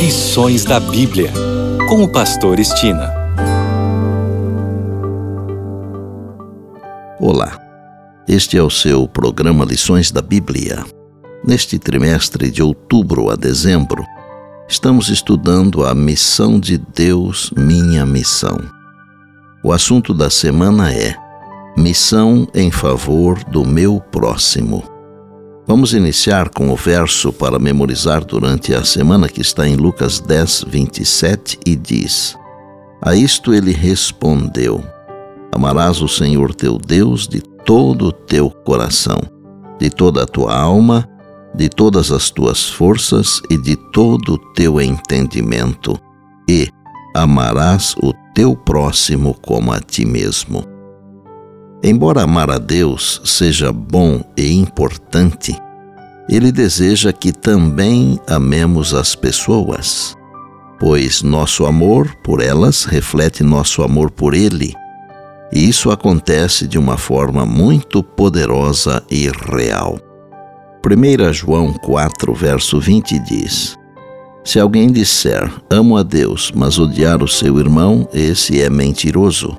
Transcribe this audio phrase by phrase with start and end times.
[0.00, 1.30] Lições da Bíblia,
[1.86, 3.12] com o Pastor Estina.
[7.20, 7.60] Olá,
[8.26, 10.86] este é o seu programa Lições da Bíblia.
[11.46, 14.02] Neste trimestre de outubro a dezembro,
[14.66, 18.58] estamos estudando a missão de Deus, minha missão.
[19.62, 21.14] O assunto da semana é
[21.76, 24.89] Missão em favor do meu próximo.
[25.70, 30.64] Vamos iniciar com o verso para memorizar durante a semana que está em Lucas 10,
[30.66, 32.36] 27 e diz:
[33.00, 34.82] A isto ele respondeu:
[35.54, 39.20] Amarás o Senhor teu Deus de todo o teu coração,
[39.78, 41.08] de toda a tua alma,
[41.54, 45.96] de todas as tuas forças e de todo o teu entendimento,
[46.48, 46.68] e
[47.14, 50.64] amarás o teu próximo como a ti mesmo.
[51.82, 55.56] Embora amar a Deus seja bom e importante,
[56.28, 60.14] Ele deseja que também amemos as pessoas,
[60.78, 64.74] pois nosso amor por elas reflete nosso amor por Ele,
[65.50, 69.98] e isso acontece de uma forma muito poderosa e real.
[70.84, 73.74] 1 João 4, verso 20 diz:
[74.44, 79.58] Se alguém disser amo a Deus, mas odiar o seu irmão, esse é mentiroso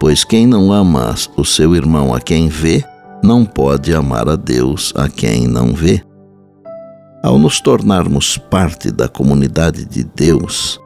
[0.00, 2.84] Pois quem não ama o seu irmão a quem vê,
[3.22, 6.02] não pode amar a Deus a quem não vê.
[7.22, 10.78] Ao nos tornarmos parte da comunidade de Deus,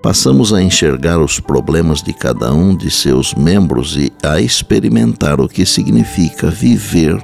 [0.00, 5.48] passamos a enxergar os problemas de cada um de seus membros e a experimentar o
[5.48, 7.20] que significa viver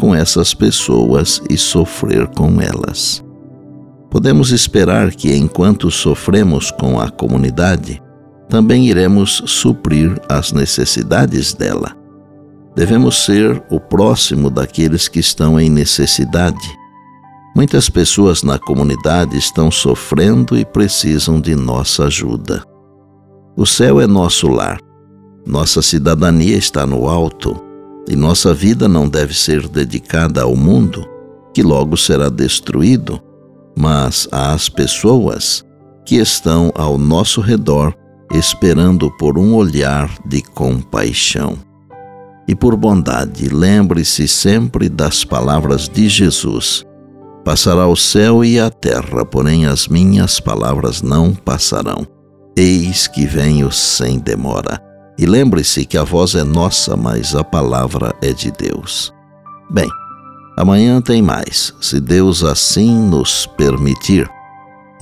[0.00, 3.22] com essas pessoas e sofrer com elas.
[4.10, 8.01] Podemos esperar que, enquanto sofremos com a comunidade,
[8.52, 11.96] também iremos suprir as necessidades dela.
[12.76, 16.78] Devemos ser o próximo daqueles que estão em necessidade.
[17.56, 22.62] Muitas pessoas na comunidade estão sofrendo e precisam de nossa ajuda.
[23.56, 24.78] O céu é nosso lar.
[25.46, 27.58] Nossa cidadania está no alto
[28.06, 31.08] e nossa vida não deve ser dedicada ao mundo,
[31.54, 33.18] que logo será destruído,
[33.74, 35.64] mas às pessoas
[36.04, 37.94] que estão ao nosso redor
[38.32, 41.58] esperando por um olhar de compaixão.
[42.48, 46.84] E por bondade, lembre-se sempre das palavras de Jesus:
[47.44, 52.06] Passará o céu e a terra, porém as minhas palavras não passarão.
[52.56, 54.80] Eis que venho sem demora.
[55.18, 59.12] E lembre-se que a voz é nossa, mas a palavra é de Deus.
[59.70, 59.88] Bem,
[60.56, 64.28] amanhã tem mais, se Deus assim nos permitir.